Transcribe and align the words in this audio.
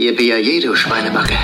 Ihr 0.00 0.14
BAJ, 0.14 0.60
du 0.60 0.76
Schweinebacke. 0.76 1.34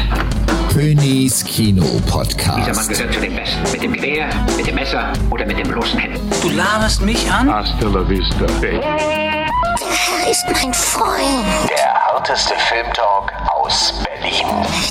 Königs 0.72 1.44
Kino 1.44 1.82
Dieser 1.82 2.06
Podcast. 2.08 2.76
Mann 2.76 2.86
gehört 2.86 3.12
zu 3.12 3.20
den 3.20 3.34
Besten. 3.34 3.72
Mit 3.72 3.82
dem 3.82 3.92
Gewehr, 3.94 4.28
mit 4.56 4.64
dem 4.64 4.76
Messer 4.76 5.12
oder 5.28 5.44
mit 5.44 5.58
den 5.58 5.66
bloßen 5.66 5.98
Händen. 5.98 6.30
Du 6.40 6.50
laberst 6.50 7.02
mich 7.02 7.28
an? 7.32 7.52
Hasta 7.52 7.88
la 7.88 8.08
vista, 8.08 8.46
baby. 8.60 8.76
Er 8.76 10.30
ist 10.30 10.44
mein 10.52 10.72
Freund. 10.72 11.68
Der 11.68 11.94
harteste 11.94 12.54
Filmtalk 12.68 13.32
aus 13.56 13.92
Berlin. 14.04 14.46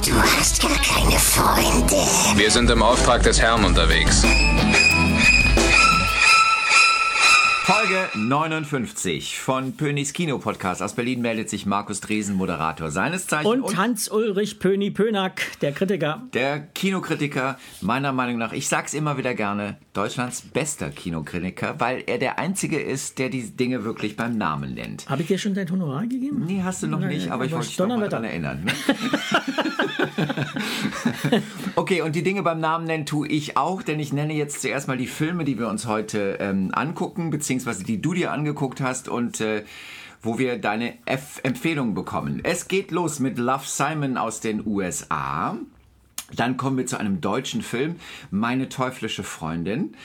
Du 0.05 0.21
hast 0.21 0.61
gar 0.61 0.71
keine 0.71 1.17
Freunde. 1.17 1.95
Wir 2.35 2.51
sind 2.51 2.69
im 2.69 2.83
Auftrag 2.83 3.23
des 3.23 3.39
Herrn 3.41 3.63
unterwegs. 3.63 4.25
Folge 7.65 8.09
59 8.15 9.39
von 9.39 9.77
Pönis 9.77 10.11
Kino 10.11 10.37
Podcast. 10.37 10.81
Aus 10.81 10.95
Berlin 10.95 11.21
meldet 11.21 11.49
sich 11.49 11.65
Markus 11.65 12.01
Dresen, 12.01 12.35
Moderator 12.35 12.91
seines 12.91 13.25
Zeichens. 13.27 13.47
Und 13.47 13.77
Hans-Ulrich 13.77 14.59
Pöni 14.59 14.91
Pönack, 14.91 15.41
der 15.61 15.71
Kritiker. 15.71 16.23
der 16.33 16.59
Kinokritiker, 16.59 17.57
meiner 17.79 18.11
Meinung 18.11 18.37
nach, 18.37 18.51
ich 18.51 18.67
sag's 18.67 18.93
immer 18.93 19.17
wieder 19.17 19.33
gerne, 19.33 19.77
Deutschlands 19.93 20.41
bester 20.41 20.89
Kinokritiker, 20.89 21.79
weil 21.79 22.03
er 22.05 22.17
der 22.17 22.37
Einzige 22.37 22.81
ist, 22.81 23.17
der 23.17 23.29
die 23.29 23.55
Dinge 23.55 23.85
wirklich 23.85 24.17
beim 24.17 24.37
Namen 24.37 24.73
nennt. 24.73 25.09
Habe 25.09 25.21
ich 25.21 25.29
dir 25.29 25.37
schon 25.37 25.53
dein 25.53 25.71
Honorar 25.71 26.05
gegeben? 26.05 26.43
Nee, 26.45 26.63
hast 26.63 26.83
du 26.83 26.87
noch 26.87 26.99
Nein, 26.99 27.09
nicht, 27.09 27.31
aber 27.31 27.45
ich 27.45 27.53
wollte 27.53 27.67
dich 27.67 27.79
noch 27.79 27.87
mal 27.87 28.09
Donnerwetter. 28.09 28.21
daran 28.21 28.29
erinnern. 28.29 28.63
Ne? 28.65 28.73
okay, 31.75 32.01
und 32.01 32.13
die 32.13 32.23
Dinge 32.23 32.43
beim 32.43 32.59
Namen 32.59 32.85
nennen 32.85 33.05
tue 33.05 33.29
ich 33.29 33.55
auch, 33.55 33.83
denn 33.83 34.01
ich 34.01 34.11
nenne 34.11 34.33
jetzt 34.33 34.61
zuerst 34.61 34.89
mal 34.89 34.97
die 34.97 35.07
Filme, 35.07 35.45
die 35.45 35.57
wir 35.57 35.69
uns 35.69 35.87
heute 35.87 36.39
ähm, 36.41 36.69
angucken, 36.73 37.29
beziehungsweise 37.29 37.52
die 37.85 38.01
du 38.01 38.13
dir 38.13 38.31
angeguckt 38.31 38.81
hast 38.81 39.07
und 39.09 39.41
äh, 39.41 39.63
wo 40.21 40.39
wir 40.39 40.57
deine 40.57 40.93
F 41.05 41.41
Empfehlungen 41.43 41.93
bekommen. 41.93 42.39
Es 42.43 42.67
geht 42.67 42.91
los 42.91 43.19
mit 43.19 43.37
Love 43.37 43.65
Simon 43.65 44.17
aus 44.17 44.39
den 44.39 44.65
USA. 44.65 45.57
Dann 46.35 46.57
kommen 46.57 46.77
wir 46.77 46.85
zu 46.85 46.97
einem 46.97 47.21
deutschen 47.21 47.61
Film, 47.61 47.97
Meine 48.31 48.69
teuflische 48.69 49.23
Freundin. 49.23 49.95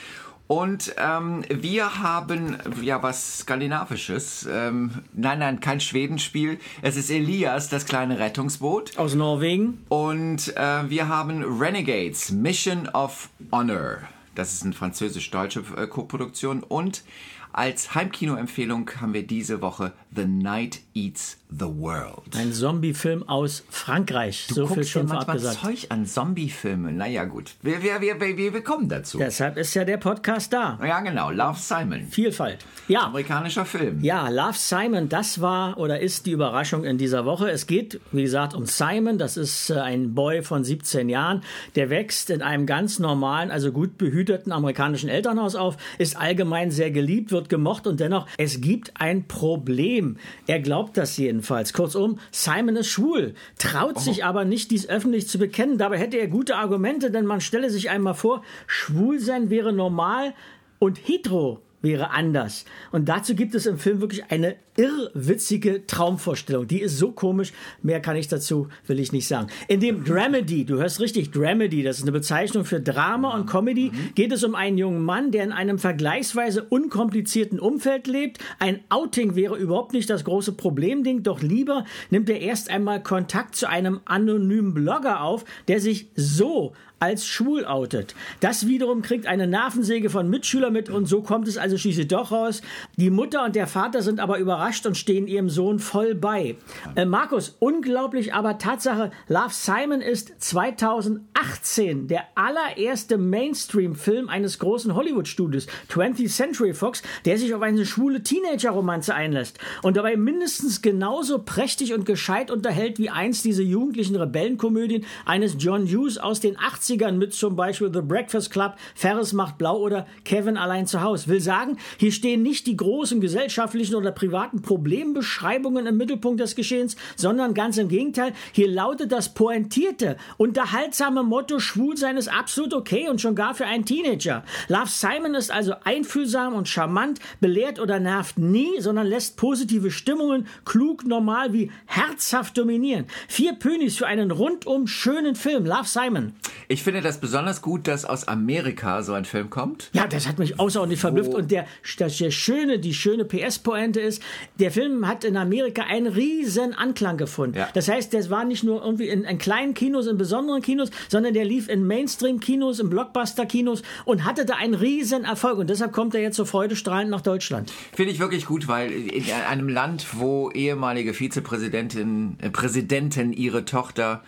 Und 0.51 0.95
ähm, 0.97 1.45
wir 1.47 1.99
haben 2.01 2.57
ja 2.81 3.03
was 3.03 3.39
Skandinavisches. 3.39 4.49
Ähm, 4.51 5.03
nein, 5.13 5.37
nein, 5.37 5.59
kein 5.59 5.79
Schwedenspiel. 5.79 6.57
Es 6.81 6.97
ist 6.97 7.11
Elias, 7.11 7.69
das 7.69 7.85
kleine 7.85 8.17
Rettungsboot. 8.17 8.97
Aus 8.97 9.13
Norwegen. 9.13 9.85
Und 9.89 10.57
äh, 10.57 10.89
wir 10.89 11.07
haben 11.07 11.43
Renegades, 11.43 12.31
Mission 12.31 12.89
of 12.89 13.29
Honor. 13.51 13.99
Das 14.33 14.53
ist 14.53 14.63
eine 14.63 14.73
französisch-deutsche 14.73 15.63
äh, 15.77 15.85
Koproduktion. 15.85 16.63
Und 16.63 17.03
als 17.51 17.95
Heimkino-Empfehlung 17.95 18.89
haben 19.01 19.13
wir 19.13 19.25
diese 19.25 19.61
Woche 19.61 19.93
The 20.15 20.25
Night 20.25 20.81
Eats 20.95 21.37
the 21.51 21.65
World. 21.65 22.35
Ein 22.35 22.51
Zombie-Film 22.53 23.27
aus 23.27 23.63
Frankreich. 23.69 24.47
so 24.47 24.65
viel 24.67 24.75
Guckst 24.75 24.77
dir 24.77 24.99
schon 24.99 25.07
vorab 25.07 25.27
manchmal 25.27 25.53
gesagt. 25.53 25.65
Zeug 25.65 25.85
an 25.89 26.05
Zombie-Filme. 26.05 26.91
Naja, 26.91 27.25
gut. 27.25 27.55
Wir, 27.61 27.81
wir, 27.81 28.01
wir, 28.01 28.19
wir, 28.19 28.53
wir 28.53 28.63
kommen 28.63 28.87
dazu. 28.87 29.17
Deshalb 29.17 29.57
ist 29.57 29.73
ja 29.73 29.83
der 29.83 29.97
Podcast 29.97 30.53
da. 30.53 30.79
Ja, 30.83 30.99
genau. 31.01 31.31
Love 31.31 31.59
Simon. 31.59 32.05
Vielfalt. 32.05 32.65
Ja. 32.87 33.05
Amerikanischer 33.05 33.65
Film. 33.65 34.03
Ja, 34.03 34.29
Love 34.29 34.57
Simon, 34.57 35.09
das 35.09 35.41
war 35.41 35.77
oder 35.77 35.99
ist 35.99 36.25
die 36.25 36.31
Überraschung 36.31 36.83
in 36.83 36.97
dieser 36.97 37.25
Woche. 37.25 37.49
Es 37.49 37.65
geht, 37.65 37.99
wie 38.11 38.23
gesagt, 38.23 38.53
um 38.53 38.65
Simon. 38.65 39.17
Das 39.17 39.37
ist 39.37 39.69
äh, 39.71 39.79
ein 39.79 40.13
Boy 40.13 40.43
von 40.43 40.63
17 40.63 41.09
Jahren. 41.09 41.43
Der 41.75 41.89
wächst 41.89 42.29
in 42.29 42.41
einem 42.41 42.65
ganz 42.67 42.99
normalen, 42.99 43.49
also 43.49 43.71
gut 43.71 43.97
behüteten 43.97 44.51
amerikanischen 44.51 45.09
Elternhaus 45.09 45.55
auf, 45.55 45.77
ist 45.97 46.15
allgemein 46.15 46.71
sehr 46.71 46.91
geliebt, 46.91 47.31
wird 47.31 47.49
gemocht 47.49 47.87
und 47.87 47.99
dennoch, 47.99 48.27
es 48.37 48.61
gibt 48.61 48.91
ein 48.99 49.27
Problem. 49.27 49.98
Er 50.47 50.59
glaubt 50.59 50.97
das 50.97 51.17
jedenfalls. 51.17 51.73
Kurzum, 51.73 52.19
Simon 52.31 52.75
ist 52.75 52.89
schwul, 52.89 53.33
traut 53.57 53.99
sich 53.99 54.25
aber 54.25 54.45
nicht, 54.45 54.71
dies 54.71 54.87
öffentlich 54.89 55.27
zu 55.27 55.37
bekennen. 55.37 55.77
Dabei 55.77 55.97
hätte 55.97 56.17
er 56.17 56.27
gute 56.27 56.55
Argumente, 56.55 57.11
denn 57.11 57.25
man 57.25 57.41
stelle 57.41 57.69
sich 57.69 57.89
einmal 57.89 58.15
vor, 58.15 58.43
schwul 58.67 59.19
sein 59.19 59.49
wäre 59.49 59.73
normal 59.73 60.33
und 60.79 60.97
hetero 60.97 61.61
wäre 61.81 62.11
anders. 62.11 62.65
Und 62.91 63.09
dazu 63.09 63.35
gibt 63.35 63.55
es 63.55 63.65
im 63.65 63.77
Film 63.77 64.01
wirklich 64.01 64.29
eine 64.29 64.55
irrwitzige 64.79 65.85
Traumvorstellung. 65.87 66.67
Die 66.67 66.81
ist 66.81 66.97
so 66.97 67.11
komisch, 67.11 67.51
mehr 67.81 67.99
kann 67.99 68.15
ich 68.15 68.29
dazu, 68.29 68.69
will 68.87 68.99
ich 68.99 69.11
nicht 69.11 69.27
sagen. 69.27 69.47
In 69.67 69.81
dem 69.81 70.05
Dramedy, 70.05 70.63
du 70.63 70.77
hörst 70.77 71.01
richtig, 71.01 71.31
Dramedy, 71.31 71.83
das 71.83 71.97
ist 71.97 72.03
eine 72.03 72.13
Bezeichnung 72.13 72.63
für 72.63 72.79
Drama 72.79 73.35
und 73.35 73.45
Comedy, 73.45 73.91
geht 74.15 74.31
es 74.31 74.43
um 74.43 74.55
einen 74.55 74.77
jungen 74.77 75.03
Mann, 75.03 75.31
der 75.31 75.43
in 75.43 75.51
einem 75.51 75.79
vergleichsweise 75.79 76.63
unkomplizierten 76.63 77.59
Umfeld 77.59 78.07
lebt. 78.07 78.39
Ein 78.59 78.79
Outing 78.87 79.35
wäre 79.35 79.57
überhaupt 79.57 79.91
nicht 79.91 80.09
das 80.09 80.23
große 80.23 80.53
Problemding, 80.53 81.23
doch 81.23 81.41
lieber 81.41 81.83
nimmt 82.09 82.29
er 82.29 82.39
erst 82.39 82.69
einmal 82.69 83.03
Kontakt 83.03 83.55
zu 83.55 83.67
einem 83.67 83.99
anonymen 84.05 84.73
Blogger 84.73 85.21
auf, 85.21 85.43
der 85.67 85.81
sich 85.81 86.07
so 86.15 86.73
als 86.99 87.25
schwul 87.25 87.65
outet. 87.65 88.15
Das 88.39 88.67
wiederum 88.67 89.01
kriegt 89.01 89.25
eine 89.25 89.47
Nervensäge 89.47 90.09
von 90.09 90.29
Mitschülern 90.29 90.73
mit 90.73 90.89
und 90.89 91.05
so 91.05 91.21
kommt 91.21 91.47
es 91.47 91.57
also 91.57 91.77
schließlich 91.77 92.07
doch 92.07 92.31
raus. 92.31 92.61
Die 92.97 93.09
Mutter 93.09 93.45
und 93.45 93.55
der 93.55 93.67
Vater 93.67 94.01
sind 94.01 94.19
aber 94.19 94.39
überrascht 94.39 94.85
und 94.85 94.97
stehen 94.97 95.27
ihrem 95.27 95.49
Sohn 95.49 95.79
voll 95.79 96.15
bei. 96.15 96.55
Äh, 96.95 97.05
Markus, 97.05 97.55
unglaublich, 97.59 98.33
aber 98.33 98.57
Tatsache, 98.57 99.11
Love 99.27 99.51
Simon 99.51 100.01
ist 100.01 100.33
2018 100.39 102.07
der 102.07 102.23
allererste 102.35 103.17
Mainstream-Film 103.17 104.29
eines 104.29 104.59
großen 104.59 104.93
Hollywood-Studios, 104.93 105.67
20th 105.89 106.29
Century 106.29 106.73
Fox, 106.73 107.01
der 107.25 107.37
sich 107.37 107.53
auf 107.53 107.61
eine 107.61 107.85
schwule 107.85 108.23
Teenager-Romanze 108.23 109.13
einlässt 109.15 109.59
und 109.83 109.97
dabei 109.97 110.17
mindestens 110.17 110.81
genauso 110.81 111.39
prächtig 111.39 111.93
und 111.93 112.05
gescheit 112.05 112.51
unterhält 112.51 112.99
wie 112.99 113.09
einst 113.09 113.45
diese 113.45 113.63
jugendlichen 113.63 114.15
Rebellenkomödien 114.15 115.05
eines 115.25 115.55
John 115.59 115.85
Hughes 115.85 116.17
aus 116.17 116.39
den 116.39 116.57
80ern 116.89 117.13
mit 117.13 117.33
zum 117.33 117.55
Beispiel 117.55 117.91
The 117.93 118.01
Breakfast 118.01 118.51
Club, 118.51 118.75
Ferris 118.95 119.33
macht 119.33 119.57
blau 119.57 119.77
oder 119.77 120.07
Kevin 120.25 120.57
allein 120.57 120.87
zu 120.87 121.01
Hause. 121.01 121.27
Will 121.27 121.41
sagen, 121.41 121.77
hier 121.97 122.11
stehen 122.11 122.41
nicht 122.41 122.67
die 122.67 122.77
großen 122.77 123.21
gesellschaftlichen 123.21 123.95
oder 123.95 124.11
privaten 124.11 124.61
Problembeschreibungen 124.61 125.85
im 125.85 125.97
Mittelpunkt 125.97 126.39
des 126.39 126.55
Geschehens, 126.55 126.95
sondern 127.15 127.53
ganz 127.53 127.77
im 127.77 127.87
Gegenteil, 127.87 128.33
hier 128.51 128.67
lautet 128.67 129.11
das 129.11 129.33
pointierte, 129.33 130.17
unterhaltsame 130.37 131.23
Motto, 131.23 131.59
schwul 131.59 131.97
sein 131.97 132.17
ist 132.17 132.27
absolut 132.27 132.73
okay 132.73 133.09
und 133.09 133.21
schon 133.21 133.35
gar 133.35 133.53
für 133.53 133.65
einen 133.65 133.85
Teenager. 133.85 134.43
Love 134.67 134.87
Simon 134.87 135.35
ist 135.35 135.51
also 135.51 135.73
einfühlsam 135.83 136.53
und 136.53 136.67
charmant, 136.67 137.19
belehrt 137.39 137.79
oder 137.79 137.99
nervt 137.99 138.37
nie, 138.37 138.79
sondern 138.79 139.07
lässt 139.07 139.37
positive 139.37 139.91
Stimmungen 139.91 140.47
klug, 140.65 141.05
normal 141.05 141.53
wie 141.53 141.71
herzhaft 141.85 142.57
dominieren. 142.57 143.05
Vier 143.27 143.53
Pönis 143.53 143.97
für 143.97 144.07
einen 144.07 144.31
rundum 144.31 144.87
schönen 144.87 145.35
Film. 145.35 145.65
Love 145.65 145.85
Simon. 145.85 146.33
Ich 146.67 146.78
finde 146.83 147.01
das 147.01 147.19
besonders 147.19 147.61
gut, 147.61 147.87
dass 147.87 148.05
aus 148.05 148.27
Amerika 148.27 149.03
so 149.03 149.13
ein 149.13 149.25
Film 149.25 149.49
kommt. 149.49 149.89
Ja, 149.93 150.07
das 150.07 150.27
hat 150.27 150.39
mich 150.39 150.59
außerordentlich 150.59 150.99
verblüfft. 150.99 151.33
Und 151.33 151.51
der, 151.51 151.65
das, 151.97 152.17
der 152.17 152.31
schöne, 152.31 152.79
die 152.79 152.93
schöne 152.93 153.25
PS-Pointe 153.25 153.99
ist, 153.99 154.21
der 154.59 154.71
Film 154.71 155.07
hat 155.07 155.23
in 155.23 155.37
Amerika 155.37 155.83
einen 155.83 156.07
riesen 156.07 156.73
Anklang 156.73 157.17
gefunden. 157.17 157.57
Ja. 157.57 157.69
Das 157.73 157.87
heißt, 157.87 158.13
das 158.13 158.29
war 158.29 158.45
nicht 158.45 158.63
nur 158.63 158.83
irgendwie 158.83 159.07
in, 159.07 159.23
in 159.23 159.37
kleinen 159.37 159.73
Kinos, 159.73 160.07
in 160.07 160.17
besonderen 160.17 160.61
Kinos, 160.61 160.91
sondern 161.07 161.33
der 161.33 161.45
lief 161.45 161.69
in 161.69 161.85
Mainstream-Kinos, 161.85 162.79
in 162.79 162.89
Blockbuster-Kinos 162.89 163.83
und 164.05 164.25
hatte 164.25 164.45
da 164.45 164.55
einen 164.55 164.73
riesen 164.73 165.25
Erfolg. 165.25 165.59
Und 165.59 165.69
deshalb 165.69 165.91
kommt 165.91 166.15
er 166.15 166.21
jetzt 166.21 166.35
so 166.35 166.45
freudestrahlend 166.45 167.11
nach 167.11 167.21
Deutschland. 167.21 167.71
Finde 167.93 168.11
ich 168.11 168.19
wirklich 168.19 168.45
gut, 168.45 168.67
weil 168.67 168.91
in 168.91 169.25
einem 169.49 169.69
Land, 169.69 170.07
wo 170.13 170.49
ehemalige 170.51 171.13
Vizepräsidentinnen, 171.13 172.37
äh, 172.41 172.49
Präsidenten 172.49 173.33
ihre 173.33 173.65
Tochter 173.65 174.23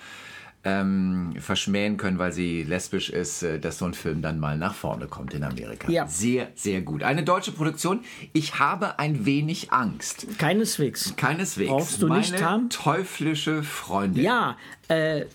ähm, 0.63 1.33
verschmähen 1.39 1.97
können, 1.97 2.19
weil 2.19 2.31
sie 2.31 2.63
lesbisch 2.63 3.09
ist, 3.09 3.43
äh, 3.43 3.59
dass 3.59 3.79
so 3.79 3.85
ein 3.85 3.93
Film 3.93 4.21
dann 4.21 4.39
mal 4.39 4.57
nach 4.57 4.75
vorne 4.75 5.07
kommt 5.07 5.33
in 5.33 5.43
Amerika. 5.43 5.91
Ja. 5.91 6.07
Sehr, 6.07 6.49
sehr 6.55 6.81
gut. 6.81 7.03
Eine 7.03 7.23
deutsche 7.23 7.51
Produktion. 7.51 8.01
Ich 8.33 8.59
habe 8.59 8.99
ein 8.99 9.25
wenig 9.25 9.71
Angst. 9.71 10.27
Keineswegs. 10.37 11.15
Keineswegs. 11.15 11.69
Brauchst 11.69 12.01
du 12.01 12.07
Meine 12.07 12.21
nicht 12.21 12.43
haben? 12.43 12.69
teuflische 12.69 13.63
Freundin. 13.63 14.23
Ja, 14.23 14.57
äh, 14.87 15.25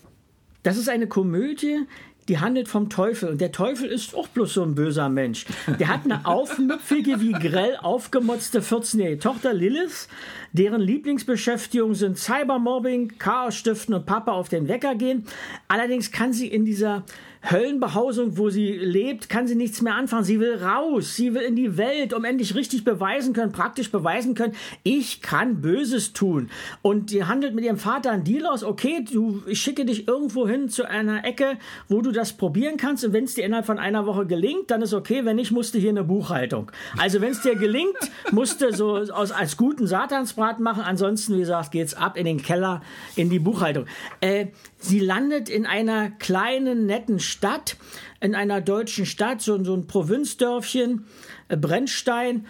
das 0.63 0.77
ist 0.77 0.89
eine 0.89 1.07
Komödie, 1.07 1.85
die 2.27 2.39
handelt 2.39 2.67
vom 2.67 2.89
Teufel. 2.89 3.29
Und 3.29 3.41
der 3.41 3.51
Teufel 3.51 3.89
ist 3.89 4.15
auch 4.15 4.27
bloß 4.27 4.55
so 4.55 4.63
ein 4.63 4.75
böser 4.75 5.09
Mensch. 5.09 5.45
Der 5.79 5.87
hat 5.87 6.05
eine 6.05 6.25
aufmüpfige, 6.25 7.21
wie 7.21 7.31
grell 7.31 7.77
aufgemotzte 7.77 8.61
14-jährige 8.61 9.19
Tochter 9.19 9.53
Lilith, 9.53 10.07
deren 10.51 10.81
Lieblingsbeschäftigung 10.81 11.93
sind 11.93 12.17
Cybermobbing, 12.17 13.13
Chaos 13.17 13.55
stiften 13.55 13.93
und 13.93 14.05
Papa 14.05 14.31
auf 14.31 14.49
den 14.49 14.67
Wecker 14.67 14.95
gehen. 14.95 15.25
Allerdings 15.67 16.11
kann 16.11 16.33
sie 16.33 16.47
in 16.47 16.65
dieser 16.65 17.03
Höllenbehausung, 17.43 18.37
wo 18.37 18.49
sie 18.49 18.73
lebt, 18.73 19.29
kann 19.29 19.47
sie 19.47 19.55
nichts 19.55 19.81
mehr 19.81 19.95
anfangen. 19.95 20.23
Sie 20.23 20.39
will 20.39 20.55
raus, 20.55 21.15
sie 21.15 21.33
will 21.33 21.41
in 21.41 21.55
die 21.55 21.77
Welt, 21.77 22.13
um 22.13 22.25
endlich 22.25 22.55
richtig 22.55 22.83
beweisen 22.83 23.33
können, 23.33 23.51
praktisch 23.51 23.91
beweisen 23.91 24.35
können, 24.35 24.53
ich 24.83 25.21
kann 25.21 25.61
Böses 25.61 26.13
tun. 26.13 26.49
Und 26.81 27.11
die 27.11 27.23
handelt 27.23 27.55
mit 27.55 27.63
ihrem 27.63 27.77
Vater 27.77 28.11
einen 28.11 28.23
Deal 28.23 28.45
aus, 28.45 28.63
okay, 28.63 29.05
du, 29.09 29.43
ich 29.47 29.61
schicke 29.61 29.85
dich 29.85 30.07
irgendwo 30.07 30.47
hin 30.47 30.69
zu 30.69 30.89
einer 30.89 31.25
Ecke, 31.25 31.57
wo 31.87 32.01
du 32.01 32.11
das 32.11 32.33
probieren 32.33 32.77
kannst 32.77 33.05
und 33.05 33.13
wenn 33.13 33.25
es 33.25 33.35
dir 33.35 33.45
innerhalb 33.45 33.65
von 33.65 33.79
einer 33.79 34.05
Woche 34.05 34.25
gelingt, 34.25 34.71
dann 34.71 34.81
ist 34.81 34.93
okay. 34.93 35.25
Wenn 35.25 35.35
nicht, 35.35 35.51
musst 35.51 35.73
du 35.73 35.79
hier 35.79 35.89
eine 35.89 36.03
Buchhaltung. 36.03 36.71
Also 36.97 37.21
wenn 37.21 37.31
es 37.31 37.41
dir 37.41 37.55
gelingt, 37.55 37.97
musst 38.31 38.61
du 38.61 38.73
so 38.73 38.97
aus, 38.97 39.31
als 39.31 39.57
guten 39.57 39.87
Satansbraten 39.87 40.63
machen. 40.63 40.83
Ansonsten, 40.83 41.35
wie 41.35 41.39
gesagt, 41.39 41.71
geht's 41.71 41.93
ab 41.93 42.17
in 42.17 42.25
den 42.25 42.41
Keller, 42.41 42.81
in 43.15 43.29
die 43.29 43.39
Buchhaltung. 43.39 43.85
Äh, 44.21 44.47
sie 44.79 44.99
landet 44.99 45.49
in 45.49 45.65
einer 45.65 46.09
kleinen, 46.11 46.85
netten 46.85 47.19
Stadt, 47.27 47.77
in 48.19 48.35
einer 48.35 48.61
deutschen 48.61 49.05
Stadt, 49.05 49.41
so, 49.41 49.63
so 49.63 49.75
ein 49.75 49.87
Provinzdörfchen, 49.87 51.05
äh, 51.49 51.57
Brennstein 51.57 52.45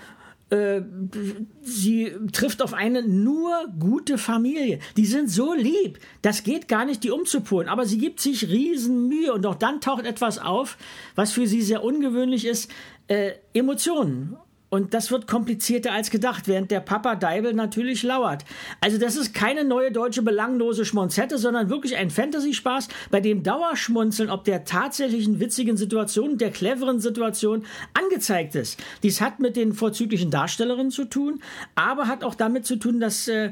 äh, 0.49 0.81
sie 1.61 2.13
trifft 2.31 2.61
auf 2.61 2.73
eine 2.73 3.03
nur 3.03 3.51
gute 3.79 4.17
Familie. 4.17 4.79
Die 4.95 5.05
sind 5.05 5.29
so 5.29 5.53
lieb. 5.53 5.99
Das 6.21 6.43
geht 6.43 6.69
gar 6.69 6.85
nicht, 6.85 7.03
die 7.03 7.11
umzupolen. 7.11 7.67
Aber 7.67 7.85
sie 7.85 7.97
gibt 7.97 8.21
sich 8.21 8.47
riesen 8.47 9.09
Mühe. 9.09 9.33
Und 9.33 9.45
auch 9.45 9.55
dann 9.55 9.81
taucht 9.81 10.05
etwas 10.05 10.39
auf, 10.39 10.77
was 11.15 11.33
für 11.33 11.47
sie 11.47 11.61
sehr 11.61 11.83
ungewöhnlich 11.83 12.45
ist. 12.45 12.71
Äh, 13.07 13.33
Emotionen. 13.53 14.37
Und 14.69 14.93
das 14.93 15.11
wird 15.11 15.27
komplizierter 15.27 15.93
als 15.93 16.09
gedacht, 16.09 16.47
während 16.47 16.71
der 16.71 16.81
Papa 16.81 17.15
Deibel 17.15 17.53
natürlich 17.53 18.03
lauert. 18.03 18.43
Also 18.81 18.97
das 18.97 19.15
ist 19.15 19.33
keine 19.33 19.63
neue 19.63 19.91
deutsche 19.91 20.21
belanglose 20.21 20.83
Schmonzette, 20.83 21.37
sondern 21.37 21.69
wirklich 21.69 21.95
ein 21.95 22.09
Fantasy-Spaß, 22.09 22.89
bei 23.09 23.21
dem 23.21 23.43
Dauerschmunzeln 23.43 24.29
ob 24.29 24.43
der 24.43 24.65
tatsächlichen 24.65 25.39
witzigen 25.39 25.77
Situation, 25.77 26.37
der 26.37 26.51
cleveren 26.51 26.99
Situation 26.99 27.65
angezeigt 27.93 28.55
ist. 28.55 28.77
Dies 29.03 29.21
hat 29.21 29.39
mit 29.39 29.55
den 29.55 29.73
vorzüglichen 29.73 30.31
Darstellerinnen 30.31 30.91
zu 30.91 31.05
tun, 31.05 31.41
aber 31.75 32.07
hat 32.07 32.25
auch 32.25 32.35
damit 32.35 32.65
zu 32.65 32.75
tun, 32.75 32.99
dass 32.99 33.29
äh, 33.29 33.51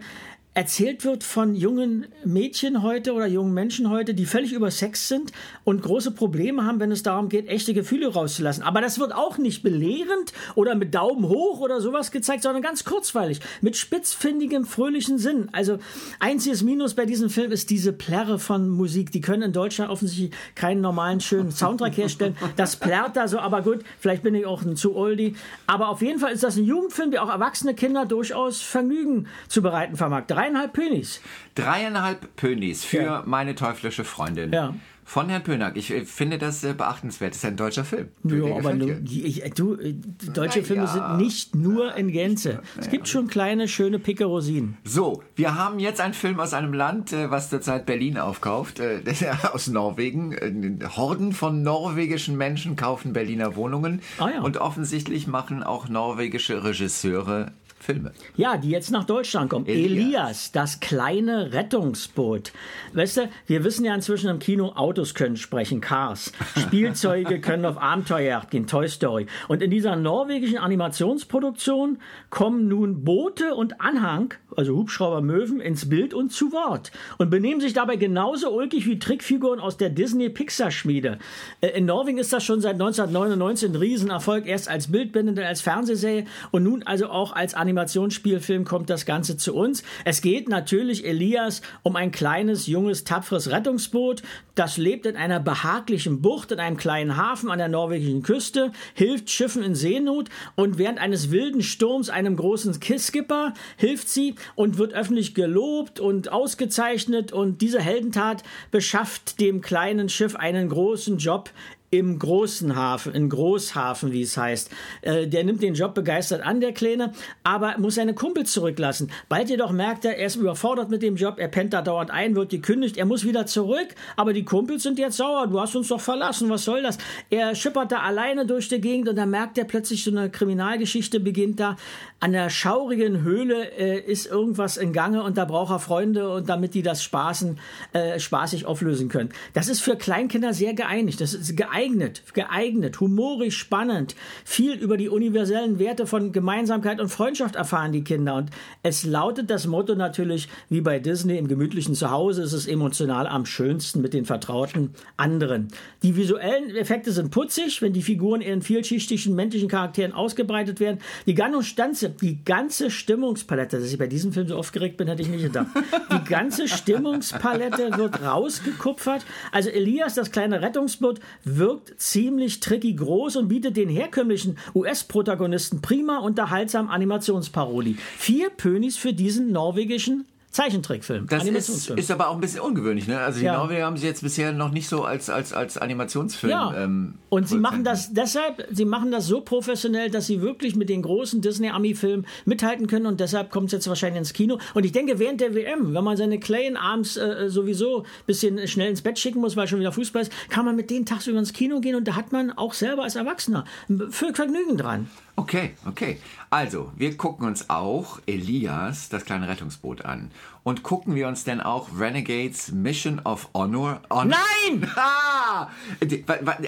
erzählt 0.55 1.03
wird 1.03 1.25
von 1.25 1.53
jungen 1.53 2.07
Mädchen 2.23 2.81
heute 2.81 3.13
oder 3.13 3.27
jungen 3.27 3.53
Menschen 3.53 3.89
heute, 3.89 4.13
die 4.13 4.25
völlig 4.25 4.53
über 4.53 4.71
Sex 4.71 5.09
sind 5.09 5.33
und 5.65 5.81
große 5.81 6.11
Probleme 6.11 6.63
haben, 6.63 6.79
wenn 6.79 6.91
es 6.91 7.03
darum 7.03 7.27
geht, 7.27 7.49
echte 7.49 7.73
Gefühle 7.73 8.07
rauszulassen. 8.07 8.63
Aber 8.63 8.79
das 8.79 8.97
wird 8.97 9.13
auch 9.13 9.37
nicht 9.37 9.63
belehrend 9.63 10.31
oder 10.55 10.75
mit 10.75 10.95
Daumen 10.95 11.27
hoch 11.27 11.59
oder 11.59 11.81
sowas 11.81 12.09
gezeigt, 12.11 12.43
sondern 12.43 12.61
ganz 12.61 12.85
kurzweilig, 12.85 13.41
mit 13.59 13.75
spitzfindigem, 13.75 14.63
fröhlichen 14.63 15.17
Sinn. 15.17 15.49
Also 15.51 15.77
einziges 16.21 16.63
Minus 16.63 16.93
bei 16.93 17.05
diesem 17.05 17.29
Film 17.29 17.51
ist 17.51 17.69
diese 17.69 17.91
Plärre 17.91 18.39
von 18.39 18.69
Musik. 18.69 19.11
Die 19.11 19.21
können 19.21 19.43
in 19.43 19.51
Deutschland 19.51 19.91
offensichtlich 19.91 20.31
keinen 20.55 20.79
normalen, 20.79 21.19
schönen 21.19 21.51
Soundtrack 21.51 21.97
herstellen. 21.97 22.37
Das 22.55 22.77
plärrt 22.77 23.17
da 23.17 23.27
so, 23.27 23.39
aber 23.39 23.61
gut, 23.61 23.83
vielleicht 23.99 24.23
bin 24.23 24.33
ich 24.35 24.45
auch 24.45 24.61
ein 24.61 24.77
zu 24.77 24.95
oldie. 24.95 25.35
Aber 25.67 25.89
auf 25.89 26.01
jeden 26.01 26.19
Fall 26.19 26.31
ist 26.31 26.43
das 26.43 26.55
ein 26.55 26.63
Jugendfilm, 26.63 27.11
der 27.11 27.23
auch 27.23 27.29
erwachsene 27.29 27.73
Kinder 27.73 28.05
durchaus 28.05 28.61
Vergnügen 28.61 29.27
zu 29.49 29.61
bereiten 29.61 29.97
vermag. 29.97 30.23
Dreieinhalb 30.45 30.73
Pönis. 30.73 31.21
Dreieinhalb 31.55 32.35
Pönis 32.35 32.83
für 32.85 33.01
Ja. 33.01 33.23
meine 33.25 33.55
teuflische 33.55 34.03
Freundin. 34.03 34.53
Ja. 34.53 34.75
Von 35.07 35.29
Herrn 35.29 35.43
Pönack. 35.43 35.75
Ich 35.77 35.91
äh, 35.91 36.03
finde 36.03 36.37
das 36.39 36.63
äh, 36.63 36.73
beachtenswert. 36.73 37.31
Das 37.31 37.37
ist 37.37 37.45
ein 37.45 37.57
deutscher 37.57 37.83
Film. 37.85 38.09
Ja, 38.23 38.55
aber 38.55 38.73
dir. 38.73 38.95
die, 38.95 39.23
ich, 39.23 39.43
du, 39.53 39.75
äh, 39.75 39.93
die 39.93 40.33
deutsche 40.33 40.59
Na 40.59 40.65
Filme 40.65 40.83
ja. 40.83 40.87
sind 40.87 41.17
nicht 41.17 41.55
nur 41.55 41.95
in 41.95 42.11
Gänze. 42.11 42.61
Es 42.79 42.89
gibt 42.89 43.07
schon 43.07 43.27
kleine, 43.27 43.67
schöne 43.67 43.99
Picke 43.99 44.25
Rosinen. 44.25 44.77
So, 44.83 45.23
wir 45.35 45.53
haben 45.55 45.77
jetzt 45.79 46.01
einen 46.01 46.15
Film 46.15 46.39
aus 46.39 46.53
einem 46.55 46.73
Land, 46.73 47.13
äh, 47.13 47.29
was 47.29 47.51
zurzeit 47.51 47.85
Berlin 47.85 48.17
aufkauft, 48.17 48.79
äh, 48.79 49.01
aus 49.53 49.67
Norwegen. 49.67 50.31
Äh, 50.31 50.87
Horden 50.95 51.33
von 51.33 51.61
norwegischen 51.61 52.35
Menschen 52.35 52.75
kaufen 52.75 53.13
Berliner 53.13 53.55
Wohnungen 53.55 54.01
Ah 54.17 54.29
ja. 54.33 54.41
und 54.41 54.57
offensichtlich 54.57 55.27
machen 55.27 55.61
auch 55.63 55.87
norwegische 55.87 56.63
Regisseure 56.63 57.51
Filme. 57.85 58.11
Ja, 58.35 58.57
die 58.57 58.69
jetzt 58.69 58.91
nach 58.91 59.03
Deutschland 59.05 59.49
kommen. 59.49 59.67
Elias. 59.67 59.85
Elias, 59.85 60.51
das 60.51 60.79
kleine 60.79 61.53
Rettungsboot. 61.53 62.51
Weißt 62.93 63.17
du, 63.17 63.29
wir 63.45 63.63
wissen 63.63 63.85
ja 63.85 63.93
inzwischen 63.93 64.29
im 64.29 64.39
Kino, 64.39 64.73
Autos 64.75 65.13
können 65.13 65.37
sprechen, 65.37 65.81
Cars. 65.81 66.31
Spielzeuge 66.57 67.39
können 67.39 67.65
auf 67.65 67.81
Abenteuerjagd 67.81 68.51
gehen, 68.51 68.67
Toy 68.67 68.87
Story. 68.87 69.27
Und 69.47 69.61
in 69.61 69.69
dieser 69.69 69.95
norwegischen 69.95 70.57
Animationsproduktion 70.57 71.99
kommen 72.29 72.67
nun 72.67 73.03
Boote 73.03 73.53
und 73.53 73.81
Anhang, 73.81 74.33
also 74.57 74.75
Hubschrauber 74.75 75.21
Möwen, 75.21 75.59
ins 75.59 75.89
Bild 75.89 76.13
und 76.13 76.31
zu 76.31 76.51
Wort. 76.51 76.91
Und 77.17 77.29
benehmen 77.29 77.61
sich 77.61 77.73
dabei 77.73 77.95
genauso 77.95 78.51
ulkig 78.51 78.85
wie 78.85 78.99
Trickfiguren 78.99 79.59
aus 79.59 79.77
der 79.77 79.89
Disney-Pixar-Schmiede. 79.89 81.19
Äh, 81.61 81.77
In 81.77 81.85
Norwegen 81.85 82.17
ist 82.17 82.33
das 82.33 82.43
schon 82.43 82.61
seit 82.61 82.73
1999 82.73 83.69
ein 83.69 83.75
Riesenerfolg, 83.75 84.47
erst 84.47 84.69
als 84.69 84.91
Bildbände, 84.91 85.33
dann 85.33 85.45
als 85.45 85.61
Fernsehserie 85.61 86.25
und 86.51 86.63
nun 86.63 86.83
also 86.83 87.07
auch 87.07 87.33
als 87.33 87.53
Animationsspielfilm 87.53 88.65
kommt 88.65 88.89
das 88.89 89.05
Ganze 89.05 89.37
zu 89.37 89.55
uns. 89.55 89.83
Es 90.03 90.21
geht 90.21 90.49
natürlich, 90.49 91.05
Elias, 91.05 91.61
um 91.83 91.95
ein 91.95 92.11
kleines, 92.11 92.67
junges, 92.67 93.03
tapferes 93.03 93.51
Rettungsboot. 93.51 94.21
Das 94.55 94.77
lebt 94.77 95.05
in 95.05 95.17
einer 95.17 95.41
behaglichen 95.41 96.21
Bucht 96.21 96.53
in 96.53 96.59
einem 96.59 96.77
kleinen 96.77 97.17
Hafen 97.17 97.51
an 97.51 97.57
der 97.59 97.67
norwegischen 97.67 98.23
Küste, 98.23 98.71
hilft 98.93 99.29
Schiffen 99.29 99.61
in 99.61 99.75
Seenot 99.75 100.29
und 100.55 100.77
während 100.77 100.97
eines 100.97 101.29
wilden 101.29 101.61
Sturms 101.61 102.09
einem 102.09 102.37
großen 102.37 102.79
Kisskipper 102.79 103.53
hilft 103.75 104.07
sie 104.07 104.35
und 104.55 104.77
wird 104.77 104.93
öffentlich 104.93 105.35
gelobt 105.35 105.99
und 105.99 106.31
ausgezeichnet. 106.31 107.33
Und 107.33 107.61
diese 107.61 107.81
Heldentat 107.81 108.43
beschafft 108.71 109.41
dem 109.41 109.59
kleinen 109.59 110.07
Schiff 110.07 110.37
einen 110.37 110.69
großen 110.69 111.17
Job 111.17 111.49
im 111.97 112.19
großen 112.19 112.75
Hafen, 112.75 113.13
in 113.13 113.29
Großhafen, 113.29 114.11
wie 114.11 114.21
es 114.21 114.37
heißt. 114.37 114.69
Äh, 115.01 115.27
der 115.27 115.43
nimmt 115.43 115.61
den 115.61 115.73
Job 115.73 115.93
begeistert 115.93 116.41
an, 116.41 116.61
der 116.61 116.73
Kleine, 116.73 117.13
aber 117.43 117.75
muss 117.77 117.95
seine 117.95 118.13
Kumpels 118.13 118.51
zurücklassen. 118.51 119.11
Bald 119.29 119.49
jedoch 119.49 119.71
merkt 119.71 120.05
er, 120.05 120.17
er 120.17 120.27
ist 120.27 120.35
überfordert 120.35 120.89
mit 120.89 121.01
dem 121.01 121.15
Job, 121.15 121.35
er 121.37 121.47
pennt 121.47 121.73
da 121.73 121.81
dauernd 121.81 122.11
ein, 122.11 122.35
wird 122.35 122.49
gekündigt, 122.49 122.97
er 122.97 123.05
muss 123.05 123.25
wieder 123.25 123.45
zurück, 123.45 123.87
aber 124.15 124.33
die 124.33 124.45
Kumpels 124.45 124.83
sind 124.83 124.99
jetzt 124.99 125.17
sauer, 125.17 125.47
du 125.47 125.59
hast 125.59 125.75
uns 125.75 125.87
doch 125.87 126.01
verlassen, 126.01 126.49
was 126.49 126.65
soll 126.65 126.81
das? 126.83 126.97
Er 127.29 127.55
schippert 127.55 127.91
da 127.91 127.99
alleine 127.99 128.45
durch 128.45 128.69
die 128.69 128.81
Gegend 128.81 129.09
und 129.09 129.15
dann 129.15 129.29
merkt 129.29 129.57
er 129.57 129.65
plötzlich, 129.65 130.03
so 130.03 130.11
eine 130.11 130.29
Kriminalgeschichte 130.29 131.19
beginnt 131.19 131.59
da. 131.59 131.77
An 132.19 132.31
der 132.31 132.49
schaurigen 132.49 133.23
Höhle 133.23 133.71
äh, 133.77 133.99
ist 133.99 134.25
irgendwas 134.25 134.77
in 134.77 134.93
Gange 134.93 135.23
und 135.23 135.37
da 135.37 135.45
braucht 135.45 135.71
er 135.71 135.79
Freunde 135.79 136.29
und 136.29 136.49
damit 136.49 136.73
die 136.73 136.81
das 136.81 137.03
Spaßen, 137.03 137.59
äh, 137.93 138.19
spaßig 138.19 138.65
auflösen 138.65 139.09
können. 139.09 139.29
Das 139.53 139.67
ist 139.67 139.81
für 139.81 139.95
Kleinkinder 139.95 140.53
sehr 140.53 140.73
geeinigt. 140.73 141.21
Das 141.21 141.33
ist 141.33 141.55
geeignet, 141.85 142.23
geeignet, 142.33 142.99
humorisch, 142.99 143.57
spannend. 143.57 144.15
Viel 144.43 144.73
über 144.73 144.97
die 144.97 145.07
universellen 145.07 145.77
Werte 145.77 146.07
von 146.07 146.31
Gemeinsamkeit 146.31 146.99
und 146.99 147.09
Freundschaft 147.09 147.55
erfahren 147.55 147.91
die 147.91 148.03
Kinder. 148.03 148.35
Und 148.35 148.49
es 148.81 149.03
lautet 149.03 149.51
das 149.51 149.67
Motto 149.67 149.93
natürlich, 149.93 150.49
wie 150.69 150.81
bei 150.81 150.97
Disney 150.97 151.37
im 151.37 151.47
gemütlichen 151.47 151.93
Zuhause, 151.93 152.41
ist 152.41 152.53
es 152.53 152.65
emotional 152.65 153.27
am 153.27 153.45
schönsten 153.45 154.01
mit 154.01 154.15
den 154.15 154.25
vertrauten 154.25 154.95
anderen. 155.15 155.67
Die 156.01 156.15
visuellen 156.15 156.75
Effekte 156.75 157.11
sind 157.11 157.29
putzig, 157.29 157.81
wenn 157.83 157.93
die 157.93 158.01
Figuren 158.01 158.41
ihren 158.41 158.63
vielschichtigen 158.63 159.35
menschlichen 159.35 159.69
Charakteren 159.69 160.13
ausgebreitet 160.13 160.79
werden. 160.79 160.99
Die 161.27 161.35
ganze, 161.35 162.09
die 162.09 162.43
ganze 162.43 162.89
Stimmungspalette, 162.89 163.79
dass 163.79 163.91
ich 163.91 163.97
bei 163.99 164.07
diesem 164.07 164.33
Film 164.33 164.47
so 164.47 164.55
aufgeregt 164.55 164.97
bin, 164.97 165.07
hätte 165.07 165.21
ich 165.21 165.29
nicht 165.29 165.43
gedacht. 165.43 165.67
Die 166.11 166.29
ganze 166.29 166.67
Stimmungspalette 166.67 167.97
wird 167.97 168.23
rausgekupfert. 168.23 169.23
Also 169.51 169.69
Elias, 169.69 170.15
das 170.15 170.31
kleine 170.31 170.61
Rettungsboot, 170.61 171.19
wirkt 171.65 171.99
ziemlich 171.99 172.59
tricky 172.59 172.93
groß 172.93 173.37
und 173.37 173.47
bietet 173.47 173.75
den 173.75 173.89
herkömmlichen 173.89 174.57
US-Protagonisten 174.75 175.81
prima 175.81 176.19
unterhaltsam 176.19 176.89
Animationsparodie. 176.89 177.97
Vier 178.17 178.51
Pönis 178.51 178.97
für 178.97 179.13
diesen 179.13 179.51
norwegischen 179.51 180.25
Zeichentrickfilm. 180.55 181.27
Das 181.27 181.43
ist, 181.45 181.89
ist 181.89 182.11
aber 182.11 182.29
auch 182.29 182.35
ein 182.35 182.39
bisschen 182.39 182.61
ungewöhnlich. 182.61 183.07
Ne? 183.07 183.19
Also 183.19 183.39
die 183.39 183.45
Ja. 183.45 183.57
Norweger 183.57 183.85
haben 183.85 183.97
sie 183.97 184.07
jetzt 184.07 184.23
bisher 184.23 184.53
noch 184.53 184.71
nicht 184.71 184.87
so 184.87 185.03
als, 185.03 185.29
als, 185.29 185.51
als 185.51 185.77
Animationsfilm. 185.77 186.49
Ja. 186.51 186.73
Ähm, 186.77 187.15
und 187.27 187.49
sie 187.49 187.57
machen 187.57 187.83
das 187.83 188.13
deshalb, 188.13 188.65
sie 188.71 188.85
machen 188.85 189.11
das 189.11 189.27
so 189.27 189.41
professionell, 189.41 190.09
dass 190.09 190.27
sie 190.27 190.41
wirklich 190.41 190.77
mit 190.77 190.87
den 190.87 191.01
großen 191.01 191.41
Disney-Ami-Filmen 191.41 192.25
mithalten 192.45 192.87
können 192.87 193.05
und 193.05 193.19
deshalb 193.19 193.51
kommt 193.51 193.65
es 193.65 193.71
jetzt 193.73 193.89
wahrscheinlich 193.89 194.19
ins 194.19 194.31
Kino. 194.31 194.57
Und 194.73 194.85
ich 194.85 194.93
denke, 194.93 195.19
während 195.19 195.41
der 195.41 195.53
WM, 195.55 195.93
wenn 195.93 196.03
man 196.05 196.15
seine 196.15 196.39
Kleinen 196.39 196.77
abends 196.77 197.17
äh, 197.17 197.49
sowieso 197.49 198.03
ein 198.03 198.05
bisschen 198.25 198.65
schnell 198.69 198.89
ins 198.89 199.01
Bett 199.01 199.19
schicken 199.19 199.41
muss, 199.41 199.57
weil 199.57 199.67
schon 199.67 199.81
wieder 199.81 199.91
Fußball 199.91 200.21
ist, 200.21 200.31
kann 200.49 200.63
man 200.63 200.77
mit 200.77 200.89
denen 200.89 201.05
tagsüber 201.05 201.37
ins 201.39 201.51
Kino 201.51 201.81
gehen 201.81 201.95
und 201.95 202.07
da 202.07 202.15
hat 202.15 202.31
man 202.31 202.53
auch 202.53 202.71
selber 202.71 203.03
als 203.03 203.17
Erwachsener 203.17 203.65
für 204.09 204.33
Vergnügen 204.33 204.77
dran. 204.77 205.09
Okay, 205.35 205.71
okay. 205.85 206.17
Also, 206.49 206.93
wir 206.95 207.17
gucken 207.17 207.45
uns 207.45 207.69
auch 207.69 208.21
Elias, 208.25 209.09
das 209.09 209.25
kleine 209.25 209.49
Rettungsboot, 209.49 210.05
an. 210.05 210.31
Und 210.63 210.81
gucken 210.81 211.13
wir 211.13 211.27
uns 211.27 211.43
denn 211.43 211.61
auch 211.61 211.89
Renegades 211.99 212.71
Mission 212.71 213.21
of 213.23 213.49
Honor 213.53 214.01
an? 214.09 214.29
Nein! 214.29 214.89
Ah! 214.95 215.69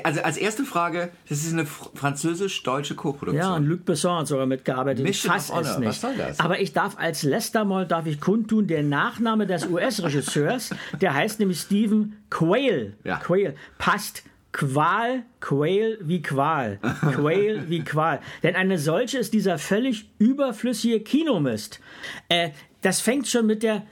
Also 0.04 0.22
als 0.22 0.38
erste 0.38 0.64
Frage, 0.64 1.10
das 1.28 1.40
ist 1.40 1.52
eine 1.54 1.64
fr- 1.64 1.90
französisch-deutsche 1.96 2.96
Co-Produktion. 2.96 3.36
Ja, 3.44 3.56
und 3.56 3.66
Luc 3.66 3.86
Besson 3.86 4.20
hat 4.20 4.28
sogar 4.28 4.46
mitgearbeitet. 4.46 5.04
Mission 5.04 5.34
ich 5.36 5.42
fass 5.42 5.50
of 5.50 5.58
Honor. 5.58 5.72
es 5.72 5.78
nicht. 5.80 5.88
Was 5.90 6.02
soll 6.02 6.16
das? 6.16 6.40
Aber 6.40 6.60
ich 6.60 6.74
darf 6.74 6.96
als 7.00 7.24
Lester 7.24 7.66
mal 7.66 7.88
darf 7.88 8.06
ich 8.06 8.20
kundtun, 8.22 8.68
der 8.68 8.84
Nachname 8.84 9.48
des 9.48 9.66
US-Regisseurs, 9.66 10.70
der 11.02 11.14
heißt 11.16 11.40
nämlich 11.40 11.60
Stephen 11.62 12.18
Quayle. 12.30 12.94
Ja. 13.04 13.18
Quayle 13.18 13.56
passt 13.80 14.24
Qual, 14.52 15.24
Quail 15.40 15.98
wie 16.02 16.22
Qual. 16.22 16.80
Quail 17.14 17.70
wie 17.70 17.84
Qual. 17.84 18.20
Denn 18.44 18.56
eine 18.56 18.80
solche 18.80 19.20
ist 19.20 19.34
dieser 19.34 19.58
völlig 19.58 20.10
überflüssige 20.20 21.02
Kinomist. 21.02 21.80
Äh, 22.30 22.52
das 22.82 23.02
fängt 23.02 23.28
schon 23.28 23.46
mit 23.46 23.64
der 23.64 23.84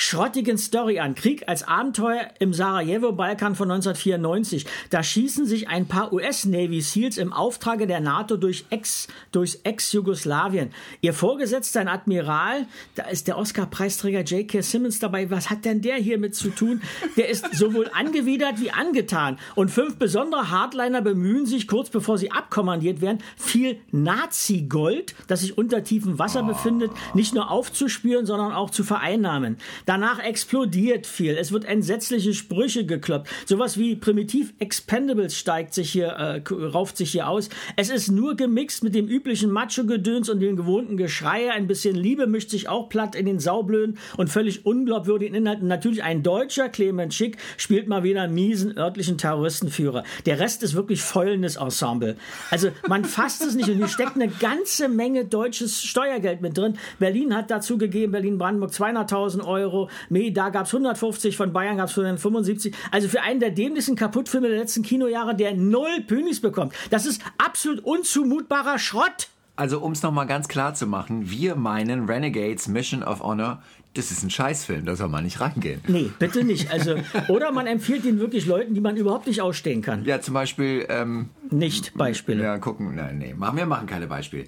schrottigen 0.00 0.56
Story 0.56 0.98
an. 0.98 1.14
Krieg 1.14 1.46
als 1.46 1.62
Abenteuer 1.62 2.28
im 2.38 2.54
Sarajevo-Balkan 2.54 3.54
von 3.54 3.70
1994. 3.70 4.64
Da 4.88 5.02
schießen 5.02 5.44
sich 5.44 5.68
ein 5.68 5.88
paar 5.88 6.12
US-Navy 6.14 6.80
SEALs 6.80 7.18
im 7.18 7.34
Auftrage 7.34 7.86
der 7.86 8.00
NATO 8.00 8.38
durch 8.38 8.64
Ex, 8.70 9.08
durchs 9.30 9.56
Ex-Jugoslawien. 9.56 10.70
Ihr 11.02 11.12
Vorgesetzter, 11.12 11.80
ein 11.80 11.88
Admiral, 11.88 12.66
da 12.94 13.04
ist 13.04 13.28
der 13.28 13.36
Oscar-Preisträger 13.36 14.22
J.K. 14.22 14.62
Simmons 14.62 15.00
dabei. 15.00 15.30
Was 15.30 15.50
hat 15.50 15.66
denn 15.66 15.82
der 15.82 15.96
hier 15.96 16.18
mit 16.18 16.34
zu 16.34 16.48
tun? 16.48 16.80
Der 17.18 17.28
ist 17.28 17.54
sowohl 17.54 17.90
angewidert 17.92 18.58
wie 18.58 18.70
angetan. 18.70 19.38
Und 19.54 19.70
fünf 19.70 19.96
besondere 19.96 20.50
Hardliner 20.50 21.02
bemühen 21.02 21.44
sich, 21.44 21.68
kurz 21.68 21.90
bevor 21.90 22.16
sie 22.16 22.32
abkommandiert 22.32 23.02
werden, 23.02 23.18
viel 23.36 23.78
Nazi-Gold, 23.92 25.14
das 25.26 25.42
sich 25.42 25.58
unter 25.58 25.84
tiefem 25.84 26.18
Wasser 26.18 26.42
befindet, 26.42 26.90
nicht 27.12 27.34
nur 27.34 27.50
aufzuspüren, 27.50 28.24
sondern 28.24 28.52
auch 28.52 28.70
zu 28.70 28.82
vereinnahmen. 28.82 29.58
Danach 29.90 30.20
explodiert 30.20 31.04
viel. 31.04 31.36
Es 31.36 31.50
wird 31.50 31.64
entsetzliche 31.64 32.32
Sprüche 32.32 32.86
gekloppt. 32.86 33.28
Sowas 33.44 33.76
wie 33.76 33.96
Primitiv 33.96 34.54
Expendables 34.60 35.36
steigt 35.36 35.74
sich 35.74 35.90
hier, 35.90 36.10
äh, 36.10 36.42
rauft 36.54 36.96
sich 36.96 37.10
hier 37.10 37.28
aus. 37.28 37.48
Es 37.74 37.90
ist 37.90 38.08
nur 38.08 38.36
gemixt 38.36 38.84
mit 38.84 38.94
dem 38.94 39.08
üblichen 39.08 39.50
Macho-Gedöns 39.50 40.28
und 40.28 40.38
dem 40.38 40.54
gewohnten 40.54 40.96
Geschrei. 40.96 41.50
Ein 41.50 41.66
bisschen 41.66 41.96
Liebe 41.96 42.28
mischt 42.28 42.50
sich 42.50 42.68
auch 42.68 42.88
platt 42.88 43.16
in 43.16 43.26
den 43.26 43.40
saublöden 43.40 43.98
und 44.16 44.30
völlig 44.30 44.64
unglaubwürdigen 44.64 45.34
Inhalten. 45.34 45.66
Natürlich 45.66 46.04
ein 46.04 46.22
Deutscher, 46.22 46.68
Clement 46.68 47.12
Schick, 47.12 47.38
spielt 47.56 47.88
mal 47.88 48.04
wieder 48.04 48.22
einen 48.22 48.34
miesen 48.34 48.78
örtlichen 48.78 49.18
Terroristenführer. 49.18 50.04
Der 50.24 50.38
Rest 50.38 50.62
ist 50.62 50.76
wirklich 50.76 51.02
fäulnis 51.02 51.56
Ensemble. 51.56 52.14
Also 52.52 52.68
man 52.86 53.04
fasst 53.04 53.44
es 53.44 53.56
nicht 53.56 53.68
und 53.68 53.78
hier 53.78 53.88
steckt 53.88 54.14
eine 54.14 54.28
ganze 54.28 54.88
Menge 54.88 55.24
deutsches 55.24 55.82
Steuergeld 55.82 56.42
mit 56.42 56.56
drin. 56.56 56.78
Berlin 57.00 57.34
hat 57.34 57.50
dazu 57.50 57.76
gegeben, 57.76 58.12
Berlin-Brandenburg 58.12 58.70
200.000 58.70 59.44
Euro. 59.44 59.79
Nee, 60.08 60.30
da 60.30 60.50
gab 60.50 60.66
es 60.66 60.74
150, 60.74 61.36
von 61.36 61.52
Bayern 61.52 61.76
gab 61.76 61.88
es 61.88 61.96
175. 61.98 62.74
Also 62.90 63.08
für 63.08 63.22
einen 63.22 63.40
der 63.40 63.50
dämlichsten 63.50 63.96
Kaputtfilme 63.96 64.48
der 64.48 64.58
letzten 64.58 64.82
Kinojahre, 64.82 65.34
der 65.34 65.54
null 65.54 66.02
Pönis 66.06 66.40
bekommt. 66.40 66.74
Das 66.90 67.06
ist 67.06 67.22
absolut 67.38 67.80
unzumutbarer 67.84 68.78
Schrott. 68.78 69.28
Also 69.56 69.80
um 69.80 69.92
es 69.92 70.02
nochmal 70.02 70.26
ganz 70.26 70.48
klar 70.48 70.74
zu 70.74 70.86
machen, 70.86 71.30
wir 71.30 71.54
meinen 71.54 72.06
Renegades 72.08 72.66
Mission 72.68 73.02
of 73.02 73.20
Honor, 73.20 73.62
das 73.94 74.10
ist 74.10 74.22
ein 74.22 74.30
Scheißfilm, 74.30 74.86
da 74.86 74.94
soll 74.96 75.08
man 75.08 75.24
nicht 75.24 75.40
reingehen. 75.40 75.80
Nee, 75.88 76.10
bitte 76.18 76.44
nicht. 76.44 76.70
Also, 76.70 76.94
oder 77.28 77.50
man 77.52 77.66
empfiehlt 77.66 78.04
ihn 78.04 78.20
wirklich 78.20 78.46
Leuten, 78.46 78.72
die 78.72 78.80
man 78.80 78.96
überhaupt 78.96 79.26
nicht 79.26 79.40
ausstehen 79.42 79.82
kann. 79.82 80.04
Ja, 80.04 80.20
zum 80.20 80.32
Beispiel, 80.32 80.86
ähm, 80.88 81.28
Nicht 81.50 81.94
Beispiele. 81.94 82.42
ja, 82.42 82.58
gucken, 82.58 82.94
nein, 82.94 83.18
nee, 83.18 83.34
machen 83.34 83.58
wir 83.58 83.66
machen 83.66 83.86
keine 83.86 84.06
Beispiele. 84.06 84.44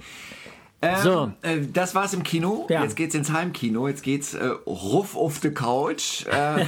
Ähm, 0.82 0.96
So. 1.02 1.32
äh, 1.42 1.60
das 1.72 1.94
war's 1.94 2.12
im 2.12 2.22
Kino. 2.24 2.66
Ja. 2.68 2.82
Jetzt 2.82 2.96
geht's 2.96 3.14
ins 3.14 3.32
Heimkino. 3.32 3.86
Jetzt 3.88 4.02
geht's 4.02 4.34
äh, 4.34 4.46
ruff 4.66 5.16
auf 5.16 5.38
the 5.38 5.50
couch. 5.50 6.26
Äh, 6.26 6.64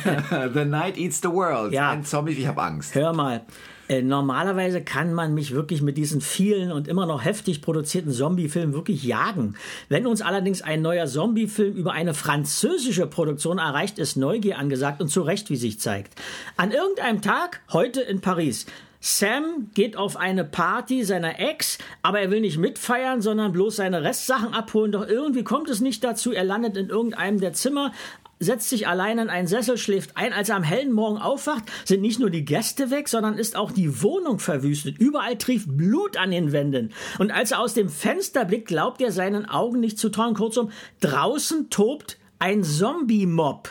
the 0.55 0.65
Night 0.65 0.97
Eats 0.97 1.21
the 1.21 1.29
World. 1.29 1.73
Ja. 1.73 1.91
Ein 1.91 2.05
Zombie, 2.05 2.33
ich 2.33 2.47
hab 2.47 2.59
Angst. 2.59 2.95
Hör 2.95 3.13
mal. 3.13 3.43
Äh, 3.87 4.01
normalerweise 4.01 4.81
kann 4.83 5.13
man 5.13 5.35
mich 5.35 5.53
wirklich 5.53 5.83
mit 5.83 5.99
diesen 5.99 6.23
vielen 6.23 6.73
und 6.73 6.89
immer 6.89 7.05
noch 7.05 7.23
heftig 7.23 7.61
produzierten 7.61 8.13
Zombie-Filmen 8.13 8.73
wirklich 8.73 9.05
jagen. 9.05 9.57
Wenn 9.91 10.07
uns 10.07 10.23
allerdings 10.23 10.63
ein 10.63 10.81
neuer 10.81 11.07
Zombie-Film 11.07 11.75
über 11.75 11.93
eine 11.93 12.15
französische 12.15 13.07
Produktion 13.07 13.59
erreicht, 13.59 13.99
ist 13.99 14.17
Neugier 14.17 14.57
angesagt 14.59 15.03
und 15.03 15.09
zu 15.09 15.21
Recht, 15.21 15.51
wie 15.51 15.57
sich 15.57 15.81
zeigt. 15.81 16.15
An 16.57 16.71
irgendeinem 16.71 17.21
Tag, 17.21 17.61
heute 17.75 18.01
in 18.01 18.23
Paris, 18.23 18.65
Sam 19.07 19.69
geht 19.75 19.99
auf 19.99 20.17
eine 20.17 20.45
Party 20.45 21.05
seiner 21.05 21.39
Ex, 21.39 21.77
aber 22.01 22.21
er 22.21 22.31
will 22.31 22.41
nicht 22.41 22.57
mitfeiern, 22.57 23.21
sondern 23.21 23.53
bloß 23.53 23.77
seine 23.77 24.03
Restsachen 24.03 24.55
abholen. 24.55 24.93
Doch 24.93 25.07
irgendwie 25.07 25.45
kommt 25.45 25.69
es 25.69 25.83
nicht 25.83 26.03
dazu. 26.03 26.33
Er 26.33 26.43
landet 26.43 26.79
in 26.79 26.89
irgendeinem 26.89 27.39
der 27.39 27.53
Zimmer, 27.53 27.93
setzt 28.39 28.71
sich 28.71 28.89
allein 28.89 29.19
in 29.19 29.29
einen 29.29 29.47
Sessel, 29.47 29.77
schläft 29.77 30.17
ein. 30.17 30.33
Als 30.33 30.49
er 30.49 30.57
am 30.57 30.63
hellen 30.63 30.95
Morgen 30.95 31.19
aufwacht, 31.19 31.65
sind 31.85 32.01
nicht 32.01 32.19
nur 32.19 32.31
die 32.31 32.47
Gäste 32.47 32.91
weg, 32.91 33.11
sondern 33.11 33.37
ist 33.37 33.57
auch 33.57 33.73
die 33.73 34.03
Wohnung 34.03 34.39
verwüstet. 34.39 34.97
Überall 34.97 35.37
trieft 35.37 35.77
Blut 35.77 36.17
an 36.17 36.31
den 36.31 36.53
Wänden. 36.53 36.91
Und 37.19 37.31
als 37.31 37.51
er 37.51 37.61
aus 37.61 37.75
dem 37.75 37.91
Fenster 37.91 38.47
blickt, 38.47 38.69
glaubt 38.69 39.03
er 39.03 39.13
seinen 39.13 39.45
Augen 39.45 39.81
nicht 39.81 39.99
zu 39.99 40.09
trauen. 40.09 40.33
Kurzum, 40.33 40.71
draußen 41.03 41.69
tobt 41.69 42.17
ein 42.39 42.65
Zombie-Mob. 42.65 43.69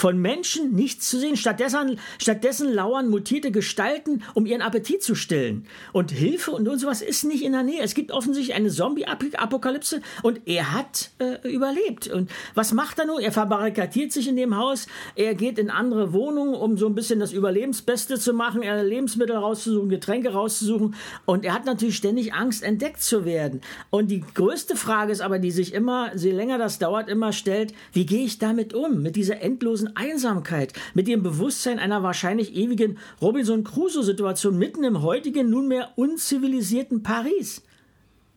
Von 0.00 0.18
Menschen 0.18 0.74
nichts 0.74 1.08
zu 1.10 1.18
sehen. 1.18 1.36
Stattdessen, 1.36 1.98
stattdessen 2.18 2.72
lauern 2.72 3.08
mutierte 3.08 3.50
Gestalten, 3.50 4.22
um 4.34 4.46
ihren 4.46 4.62
Appetit 4.62 5.02
zu 5.02 5.16
stillen. 5.16 5.66
Und 5.92 6.12
Hilfe 6.12 6.52
und, 6.52 6.78
sowas 6.78 7.02
ist 7.02 7.24
nicht 7.24 7.42
in 7.42 7.50
der 7.50 7.64
Nähe. 7.64 7.82
Es 7.82 7.94
gibt 7.94 8.12
offensichtlich 8.12 8.54
eine 8.54 8.70
Zombie-Apokalypse 8.70 10.00
und 10.22 10.42
er 10.46 10.72
hat 10.72 11.10
äh, 11.18 11.48
überlebt. 11.48 12.06
Und 12.06 12.30
was 12.54 12.72
macht 12.72 13.00
er 13.00 13.06
nun? 13.06 13.18
Er 13.18 13.32
verbarrikadiert 13.32 14.12
sich 14.12 14.28
in 14.28 14.36
dem 14.36 14.56
Haus. 14.56 14.86
Er 15.16 15.34
geht 15.34 15.58
in 15.58 15.68
andere 15.68 16.12
Wohnungen, 16.12 16.54
um 16.54 16.78
so 16.78 16.86
ein 16.86 16.94
bisschen 16.94 17.18
das 17.18 17.32
Überlebensbeste 17.32 18.20
zu 18.20 18.32
machen, 18.32 18.62
er 18.62 18.84
Lebensmittel 18.84 19.34
rauszusuchen, 19.34 19.88
Getränke 19.88 20.32
rauszusuchen. 20.32 20.94
Und 21.26 21.44
er 21.44 21.54
hat 21.54 21.64
natürlich 21.64 21.96
ständig 21.96 22.34
Angst, 22.34 22.62
entdeckt 22.62 23.02
zu 23.02 23.24
werden. 23.24 23.62
Und 23.90 24.12
die 24.12 24.20
größte 24.20 24.76
Frage 24.76 25.10
ist 25.10 25.22
aber, 25.22 25.40
die 25.40 25.50
sich 25.50 25.74
immer, 25.74 26.14
je 26.14 26.30
länger 26.30 26.56
das 26.56 26.78
dauert, 26.78 27.08
immer 27.08 27.32
stellt, 27.32 27.74
wie 27.92 28.06
gehe 28.06 28.24
ich 28.24 28.38
damit 28.38 28.74
um? 28.74 29.02
Mit 29.02 29.16
dieser 29.16 29.40
endlosen 29.40 29.87
Einsamkeit, 29.96 30.72
mit 30.94 31.08
dem 31.08 31.22
Bewusstsein 31.22 31.78
einer 31.78 32.02
wahrscheinlich 32.02 32.54
ewigen 32.54 32.98
Robinson 33.20 33.64
Crusoe-Situation 33.64 34.58
mitten 34.58 34.84
im 34.84 35.02
heutigen, 35.02 35.50
nunmehr 35.50 35.90
unzivilisierten 35.96 37.02
Paris 37.02 37.62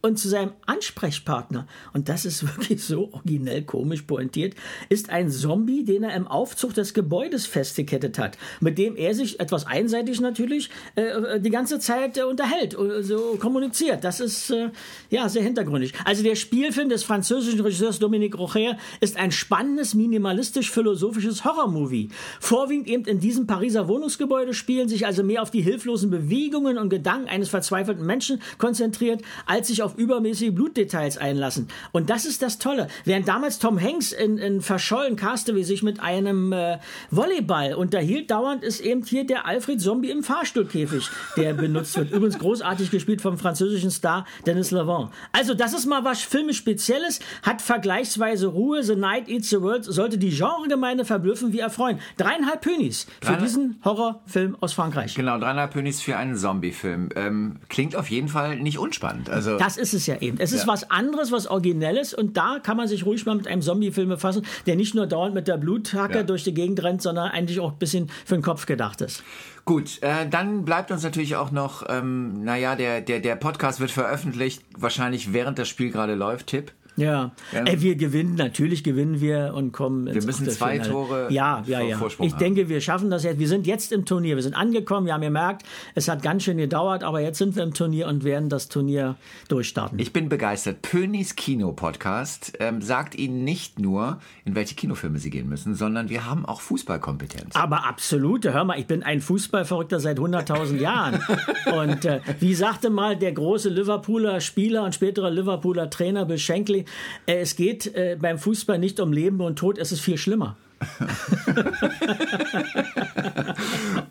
und 0.01 0.17
zu 0.17 0.29
seinem 0.29 0.51
Ansprechpartner, 0.65 1.67
und 1.93 2.09
das 2.09 2.25
ist 2.25 2.43
wirklich 2.57 2.83
so 2.83 3.11
originell 3.13 3.63
komisch 3.63 4.03
pointiert, 4.03 4.55
ist 4.89 5.09
ein 5.09 5.29
Zombie, 5.29 5.83
den 5.83 6.03
er 6.03 6.15
im 6.15 6.27
Aufzug 6.27 6.73
des 6.73 6.93
Gebäudes 6.93 7.45
festgekettet 7.45 8.17
hat, 8.17 8.37
mit 8.59 8.77
dem 8.77 8.95
er 8.95 9.13
sich 9.13 9.39
etwas 9.39 9.65
einseitig 9.65 10.19
natürlich 10.21 10.69
äh, 10.95 11.39
die 11.39 11.49
ganze 11.49 11.79
Zeit 11.79 12.17
äh, 12.17 12.23
unterhält, 12.23 12.77
äh, 12.77 13.03
so 13.03 13.37
kommuniziert. 13.39 14.03
Das 14.03 14.19
ist 14.19 14.49
äh, 14.51 14.69
ja 15.09 15.29
sehr 15.29 15.43
hintergründig. 15.43 15.93
Also 16.05 16.23
der 16.23 16.35
Spielfilm 16.35 16.89
des 16.89 17.03
französischen 17.03 17.59
Regisseurs 17.61 17.99
Dominique 17.99 18.37
Rocher 18.37 18.77
ist 18.99 19.17
ein 19.17 19.31
spannendes, 19.31 19.93
minimalistisch-philosophisches 19.93 21.45
Horrormovie. 21.45 22.09
Vorwiegend 22.39 22.87
eben 22.87 23.05
in 23.05 23.19
diesem 23.19 23.47
Pariser 23.47 23.87
Wohnungsgebäude 23.87 24.53
spielen 24.53 24.89
sich 24.89 25.05
also 25.05 25.23
mehr 25.23 25.41
auf 25.41 25.51
die 25.51 25.61
hilflosen 25.61 26.09
Bewegungen 26.09 26.77
und 26.77 26.89
Gedanken 26.89 27.29
eines 27.29 27.49
verzweifelten 27.49 28.05
Menschen 28.05 28.41
konzentriert, 28.57 29.21
als 29.45 29.67
sich 29.67 29.83
auf 29.83 29.90
übermäßige 29.95 30.51
Blutdetails 30.51 31.17
einlassen. 31.17 31.67
Und 31.91 32.09
das 32.09 32.25
ist 32.25 32.41
das 32.41 32.57
Tolle. 32.57 32.87
Während 33.05 33.27
damals 33.27 33.59
Tom 33.59 33.79
Hanks 33.81 34.11
in, 34.11 34.37
in 34.37 34.61
Verschollen 34.61 35.15
Castaway 35.15 35.63
sich 35.63 35.83
mit 35.83 35.99
einem 35.99 36.53
äh, 36.53 36.77
Volleyball 37.09 37.73
unterhielt, 37.73 38.31
dauernd 38.31 38.63
ist 38.63 38.79
eben 38.81 39.03
hier 39.03 39.25
der 39.25 39.45
Alfred 39.45 39.81
Zombie 39.81 40.09
im 40.09 40.23
Fahrstuhlkäfig, 40.23 41.09
der 41.37 41.53
benutzt 41.53 41.97
wird. 41.97 42.11
Übrigens 42.11 42.39
großartig 42.39 42.91
gespielt 42.91 43.21
vom 43.21 43.37
französischen 43.37 43.91
Star 43.91 44.25
Dennis 44.45 44.71
Levant. 44.71 45.11
Also 45.31 45.53
das 45.53 45.73
ist 45.73 45.85
mal 45.85 46.03
was 46.03 46.21
filmisch 46.21 46.57
Spezielles, 46.57 47.19
hat 47.43 47.61
vergleichsweise 47.61 48.47
Ruhe. 48.47 48.83
The 48.83 48.95
Night 48.95 49.27
Eats 49.27 49.49
the 49.49 49.61
World 49.61 49.83
sollte 49.83 50.17
die 50.17 50.29
Genregemeinde 50.29 51.05
verblüffen 51.05 51.53
wie 51.53 51.59
erfreuen. 51.59 51.99
Dreieinhalb 52.17 52.61
Pönis 52.61 53.07
für 53.21 53.37
diesen 53.37 53.79
Horrorfilm 53.83 54.55
aus 54.59 54.73
Frankreich. 54.73 55.15
Genau, 55.15 55.39
dreieinhalb 55.39 55.71
Pönis 55.71 56.01
für 56.01 56.17
einen 56.17 56.35
Zombie-Film. 56.35 57.09
Ähm, 57.15 57.57
klingt 57.69 57.95
auf 57.95 58.09
jeden 58.09 58.27
Fall 58.27 58.57
nicht 58.57 58.77
unspannend. 58.77 59.29
Also 59.29 59.57
Das 59.57 59.77
ist 59.81 59.93
es 59.93 60.07
ja 60.07 60.17
eben. 60.21 60.37
Es 60.39 60.51
ist 60.53 60.61
Ja. 60.61 60.67
was 60.67 60.89
anderes, 60.89 61.31
was 61.31 61.47
Originelles 61.47 62.13
und 62.13 62.37
da 62.37 62.59
kann 62.63 62.77
man 62.77 62.87
sich 62.87 63.05
ruhig 63.05 63.25
mal 63.25 63.35
mit 63.35 63.47
einem 63.47 63.61
Zombie-Film 63.61 64.09
befassen, 64.09 64.45
der 64.67 64.75
nicht 64.75 64.95
nur 64.95 65.07
dauernd 65.07 65.33
mit 65.35 65.47
der 65.47 65.57
Bluthacke 65.57 66.17
Ja. 66.19 66.23
durch 66.23 66.43
die 66.43 66.53
Gegend 66.53 66.81
rennt, 66.83 67.01
sondern 67.01 67.29
eigentlich 67.31 67.59
auch 67.59 67.73
ein 67.73 67.77
bisschen 67.79 68.09
für 68.25 68.35
den 68.35 68.41
Kopf 68.43 68.65
gedacht 68.65 69.01
ist. 69.01 69.23
Gut, 69.65 70.01
äh, 70.01 70.27
dann 70.29 70.65
bleibt 70.65 70.91
uns 70.91 71.03
natürlich 71.03 71.35
auch 71.35 71.51
noch, 71.51 71.83
ähm, 71.89 72.43
naja, 72.43 72.75
der, 72.75 73.01
der, 73.01 73.19
der 73.19 73.35
Podcast 73.35 73.79
wird 73.79 73.91
veröffentlicht, 73.91 74.63
wahrscheinlich 74.77 75.33
während 75.33 75.59
das 75.59 75.67
Spiel 75.69 75.91
gerade 75.91 76.15
läuft, 76.15 76.47
Tipp. 76.47 76.71
Ja, 76.97 77.31
Ja. 77.51 77.63
Ey, 77.65 77.81
wir 77.81 77.95
gewinnen, 77.95 78.35
natürlich 78.35 78.83
gewinnen 78.83 79.21
wir 79.21 79.53
und 79.55 79.71
kommen 79.71 80.07
ins 80.07 80.25
müssen 80.25 80.49
zwei. 80.49 80.77
Tore 80.79 81.27
ja, 81.31 81.63
ja, 81.65 81.81
ja. 81.81 81.97
Vorsprung 81.97 82.27
Ich 82.27 82.33
haben. 82.33 82.39
denke, 82.39 82.69
wir 82.69 82.81
schaffen 82.81 83.09
das 83.09 83.23
jetzt. 83.23 83.39
Wir 83.39 83.47
sind 83.47 83.65
jetzt 83.65 83.91
im 83.91 84.05
Turnier. 84.05 84.35
Wir 84.35 84.43
sind 84.43 84.53
angekommen. 84.55 85.05
Wir 85.07 85.13
haben 85.13 85.21
gemerkt, 85.21 85.63
es 85.95 86.07
hat 86.07 86.21
ganz 86.21 86.43
schön 86.43 86.57
gedauert, 86.57 87.03
aber 87.03 87.21
jetzt 87.21 87.37
sind 87.37 87.55
wir 87.55 87.63
im 87.63 87.73
Turnier 87.73 88.07
und 88.07 88.23
werden 88.23 88.49
das 88.49 88.67
Turnier 88.69 89.15
durchstarten. 89.47 89.99
Ich 89.99 90.13
bin 90.13 90.29
begeistert. 90.29 90.81
Pönis 90.81 91.35
Kino-Podcast 91.35 92.53
ähm, 92.59 92.81
sagt 92.81 93.15
Ihnen 93.15 93.43
nicht 93.43 93.79
nur, 93.79 94.19
in 94.45 94.55
welche 94.55 94.75
Kinofilme 94.75 95.17
Sie 95.17 95.29
gehen 95.29 95.47
müssen, 95.49 95.75
sondern 95.75 96.09
wir 96.09 96.25
haben 96.25 96.45
auch 96.45 96.61
Fußballkompetenz. 96.61 97.55
Aber 97.55 97.85
absolut, 97.87 98.45
hör 98.45 98.63
mal, 98.63 98.79
ich 98.79 98.87
bin 98.87 99.03
ein 99.03 99.21
Fußballverrückter 99.21 99.99
seit 99.99 100.19
100.000 100.19 100.77
Jahren. 100.77 101.19
Und 101.73 102.05
äh, 102.05 102.19
wie 102.39 102.53
sagte 102.53 102.89
mal 102.89 103.15
der 103.17 103.31
große 103.31 103.69
Liverpooler 103.69 104.41
Spieler 104.41 104.83
und 104.83 104.93
spätere 104.95 105.29
Liverpooler 105.29 105.89
Trainer 105.89 106.25
Bill 106.25 106.37
Shankly, 106.37 106.80
äh, 107.25 107.39
es 107.39 107.55
geht 107.55 107.93
äh, 107.95 108.17
beim 108.19 108.37
Fußball 108.37 108.79
nicht 108.79 108.99
um 108.99 109.13
Leben 109.13 109.41
und 109.41 109.57
Tod, 109.57 109.77
es 109.77 109.91
ist 109.91 110.01
viel 110.01 110.17
schlimmer. 110.17 110.57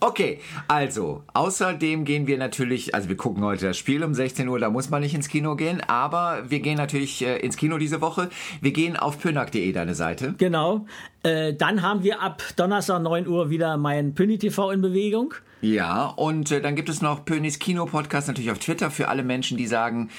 Okay. 0.01 0.41
Also, 0.67 1.23
außerdem 1.35 2.05
gehen 2.05 2.27
wir 2.27 2.39
natürlich, 2.39 2.95
also 2.95 3.09
wir 3.09 3.17
gucken 3.17 3.45
heute 3.45 3.67
das 3.67 3.77
Spiel 3.77 4.03
um 4.03 4.15
16 4.15 4.49
Uhr, 4.49 4.59
da 4.59 4.71
muss 4.71 4.91
man 4.91 5.03
nicht 5.03 5.15
ins 5.15 5.29
Kino 5.29 5.57
gehen, 5.57 5.81
aber 5.87 6.45
wir 6.49 6.61
gehen 6.61 6.77
natürlich 6.77 7.23
äh, 7.25 7.39
ins 7.39 7.57
Kino 7.57 7.79
diese 7.79 8.01
Woche. 8.01 8.31
Wir 8.61 8.73
gehen 8.73 8.97
auf 8.97 9.21
pönack.de, 9.21 9.73
deine 9.73 9.95
Seite. 9.95 10.35
Genau. 10.39 10.87
Äh, 11.23 11.55
dann 11.55 11.83
haben 11.83 12.03
wir 12.03 12.23
ab 12.23 12.43
Donnerstag 12.57 13.03
9 13.03 13.29
Uhr 13.29 13.51
wieder 13.51 13.77
mein 13.77 14.15
Pünni 14.15 14.39
TV 14.39 14.71
in 14.71 14.81
Bewegung. 14.81 15.35
Ja, 15.61 16.07
und 16.07 16.51
äh, 16.51 16.61
dann 16.61 16.75
gibt 16.75 16.89
es 16.89 17.03
noch 17.03 17.25
Pönis 17.25 17.59
Kino 17.59 17.87
Podcast 17.87 18.29
natürlich 18.29 18.51
auf 18.51 18.59
Twitter 18.59 18.91
für 18.91 19.09
alle 19.09 19.23
Menschen, 19.23 19.59
die 19.59 19.67
sagen, 19.67 20.11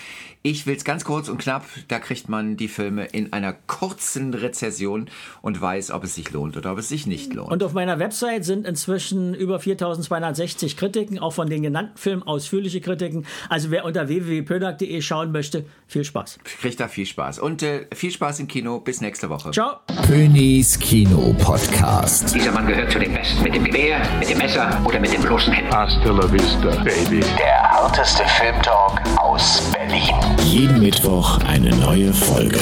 ich 0.43 0.65
will's 0.65 0.83
ganz 0.83 1.03
kurz 1.03 1.29
und 1.29 1.37
knapp. 1.39 1.65
Da 1.87 1.99
kriegt 1.99 2.27
man 2.27 2.57
die 2.57 2.67
Filme 2.67 3.05
in 3.05 3.31
einer 3.31 3.53
kurzen 3.53 4.33
Rezession 4.33 5.07
und 5.43 5.61
weiß, 5.61 5.91
ob 5.91 6.03
es 6.03 6.15
sich 6.15 6.31
lohnt 6.31 6.57
oder 6.57 6.71
ob 6.71 6.79
es 6.79 6.89
sich 6.89 7.05
nicht 7.05 7.33
lohnt. 7.33 7.51
Und 7.51 7.63
auf 7.63 7.73
meiner 7.73 7.99
Website 7.99 8.43
sind 8.43 8.65
inzwischen 8.65 9.35
über 9.35 9.59
4260 9.59 10.77
Kritiken, 10.77 11.19
auch 11.19 11.33
von 11.33 11.47
den 11.49 11.61
genannten 11.61 11.95
Filmen 11.97 12.23
ausführliche 12.23 12.81
Kritiken. 12.81 13.25
Also 13.49 13.69
wer 13.69 13.85
unter 13.85 14.07
www.pönack.de 14.07 15.01
schauen 15.01 15.31
möchte, 15.31 15.65
viel 15.85 16.03
Spaß. 16.03 16.39
Kriegt 16.43 16.79
da 16.79 16.87
viel 16.87 17.05
Spaß. 17.05 17.37
Und 17.37 17.61
äh, 17.61 17.85
viel 17.93 18.11
Spaß 18.11 18.39
im 18.39 18.47
Kino. 18.47 18.79
Bis 18.79 19.01
nächste 19.01 19.29
Woche. 19.29 19.51
Ciao. 19.51 19.77
Pönis 20.07 20.79
Kino 20.79 21.35
Podcast. 21.37 22.33
Dieser 22.33 22.51
Mann 22.51 22.65
gehört 22.65 22.91
zu 22.91 22.97
den 22.97 23.13
Besten. 23.13 23.43
Mit 23.43 23.53
dem 23.53 23.63
Gewehr, 23.63 24.01
mit 24.19 24.29
dem 24.29 24.39
Messer 24.39 24.81
oder 24.85 24.99
mit 24.99 25.13
dem 25.13 25.21
bloßen 25.31 25.53
Händen. 25.53 25.73
Hasta 25.73 26.11
la 26.11 26.31
vista, 26.31 26.69
baby. 26.83 27.21
Der 27.37 27.61
harteste 27.71 28.23
Filmtalk 28.37 29.01
aus 29.17 29.61
Berlin. 29.71 30.13
Jeden 30.43 30.79
Mittwoch 30.79 31.39
eine 31.47 31.73
neue 31.77 32.13
Folge. 32.13 32.59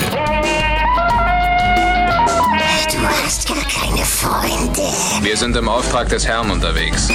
Du 2.91 3.07
hast 3.07 3.47
gar 3.47 3.63
keine 3.63 4.05
Freunde. 4.05 4.81
Wir 5.21 5.35
sind 5.35 5.55
im 5.55 5.67
Auftrag 5.67 6.09
des 6.09 6.27
Herrn 6.27 6.51
unterwegs. 6.51 7.09